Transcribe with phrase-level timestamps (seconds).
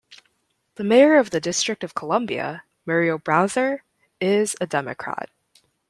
[0.77, 3.83] The mayor of the District of Columbia, Muriel Bowser,
[4.19, 5.29] is a Democrat.